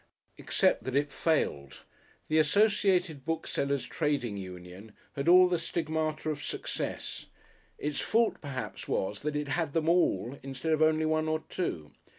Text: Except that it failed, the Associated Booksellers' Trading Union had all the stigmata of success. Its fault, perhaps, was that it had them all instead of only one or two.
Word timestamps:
Except 0.35 0.83
that 0.85 0.95
it 0.95 1.11
failed, 1.11 1.81
the 2.27 2.39
Associated 2.39 3.23
Booksellers' 3.23 3.85
Trading 3.85 4.35
Union 4.35 4.93
had 5.15 5.29
all 5.29 5.47
the 5.47 5.59
stigmata 5.59 6.31
of 6.31 6.41
success. 6.43 7.27
Its 7.77 7.99
fault, 8.01 8.41
perhaps, 8.41 8.87
was 8.87 9.19
that 9.19 9.35
it 9.35 9.49
had 9.49 9.73
them 9.73 9.87
all 9.87 10.39
instead 10.41 10.71
of 10.73 10.81
only 10.81 11.05
one 11.05 11.27
or 11.27 11.43
two. 11.49 11.91